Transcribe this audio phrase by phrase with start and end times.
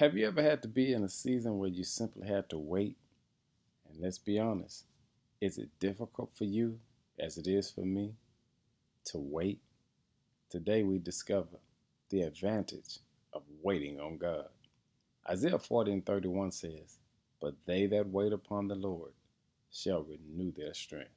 [0.00, 2.96] Have you ever had to be in a season where you simply had to wait?
[3.86, 4.86] And let's be honest,
[5.42, 6.78] is it difficult for you,
[7.18, 8.14] as it is for me,
[9.04, 9.60] to wait?
[10.48, 11.58] Today we discover
[12.08, 13.00] the advantage
[13.34, 14.46] of waiting on God.
[15.28, 16.96] Isaiah 40 and 31 says,
[17.38, 19.12] But they that wait upon the Lord
[19.70, 21.10] shall renew their strength.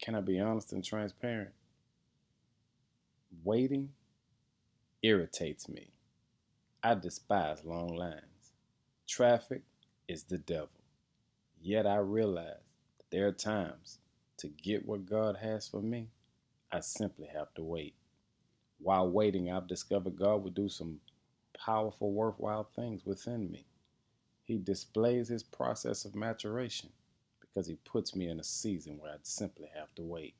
[0.00, 1.52] Can I be honest and transparent?
[3.44, 3.90] Waiting
[5.02, 5.90] irritates me.
[6.86, 8.52] I despise long lines.
[9.08, 9.62] Traffic
[10.06, 10.68] is the devil.
[11.60, 12.62] Yet I realize
[12.98, 13.98] that there are times
[14.36, 16.10] to get what God has for me,
[16.70, 17.96] I simply have to wait.
[18.78, 21.00] While waiting, I've discovered God will do some
[21.58, 23.66] powerful, worthwhile things within me.
[24.44, 26.90] He displays his process of maturation
[27.40, 30.36] because he puts me in a season where I simply have to wait.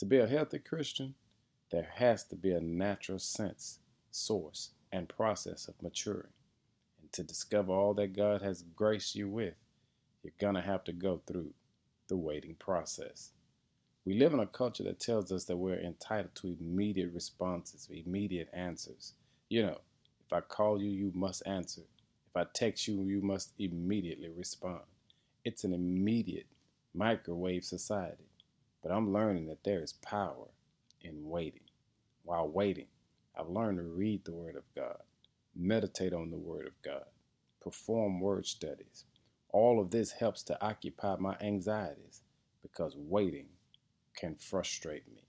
[0.00, 1.14] To be a healthy Christian,
[1.70, 3.78] there has to be a natural sense,
[4.10, 6.28] source, and process of maturing.
[7.00, 9.54] And to discover all that God has graced you with,
[10.22, 11.52] you're going to have to go through
[12.08, 13.30] the waiting process.
[14.04, 18.48] We live in a culture that tells us that we're entitled to immediate responses, immediate
[18.52, 19.14] answers.
[19.48, 19.78] You know,
[20.26, 21.82] if I call you, you must answer.
[22.28, 24.80] If I text you, you must immediately respond.
[25.44, 26.46] It's an immediate
[26.94, 28.24] microwave society.
[28.82, 30.48] But I'm learning that there is power
[31.02, 31.60] in waiting.
[32.24, 32.86] While waiting,
[33.38, 34.98] I've learned to read the Word of God,
[35.56, 37.06] meditate on the Word of God,
[37.60, 39.04] perform word studies.
[39.48, 42.22] All of this helps to occupy my anxieties
[42.62, 43.48] because waiting
[44.14, 45.24] can frustrate me.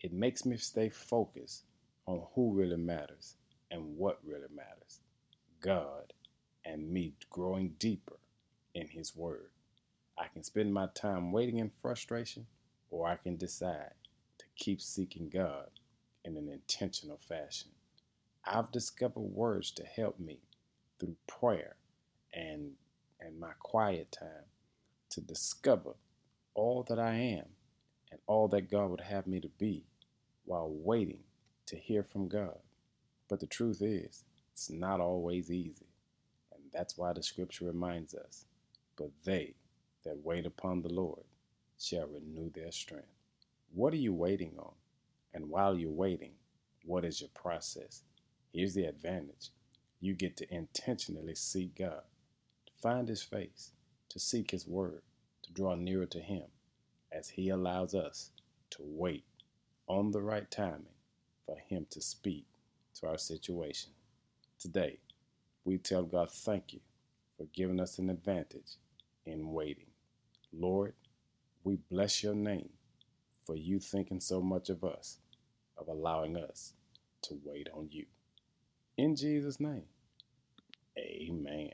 [0.00, 1.64] It makes me stay focused
[2.06, 3.36] on who really matters
[3.70, 5.00] and what really matters
[5.60, 6.12] God
[6.64, 8.18] and me growing deeper
[8.74, 9.50] in His Word.
[10.18, 12.46] I can spend my time waiting in frustration,
[12.90, 13.92] or I can decide
[14.38, 15.68] to keep seeking God
[16.24, 17.70] in an intentional fashion.
[18.44, 20.40] I've discovered words to help me
[20.98, 21.76] through prayer
[22.34, 22.72] and
[23.20, 24.46] and my quiet time
[25.10, 25.92] to discover
[26.54, 27.46] all that I am
[28.10, 29.84] and all that God would have me to be
[30.44, 31.20] while waiting
[31.66, 32.58] to hear from God.
[33.28, 35.86] But the truth is, it's not always easy.
[36.52, 38.46] And that's why the scripture reminds us,
[38.96, 39.54] but they
[40.04, 41.24] that wait upon the Lord
[41.78, 43.08] shall renew their strength.
[43.74, 44.72] What are you waiting on?
[45.34, 46.32] And while you're waiting,
[46.84, 48.02] what is your process?
[48.52, 49.50] Here's the advantage
[50.00, 52.02] you get to intentionally seek God,
[52.66, 53.72] to find His face,
[54.08, 55.02] to seek His word,
[55.42, 56.44] to draw nearer to Him
[57.12, 58.30] as He allows us
[58.70, 59.24] to wait
[59.86, 60.94] on the right timing
[61.46, 62.46] for Him to speak
[62.94, 63.90] to our situation.
[64.58, 64.98] Today,
[65.64, 66.80] we tell God thank you
[67.36, 68.76] for giving us an advantage
[69.26, 69.86] in waiting.
[70.52, 70.94] Lord,
[71.64, 72.70] we bless your name
[73.50, 75.18] for you thinking so much of us,
[75.76, 76.74] of allowing us
[77.22, 78.06] to wait on you.
[78.96, 79.86] In Jesus' name,
[80.96, 81.72] amen.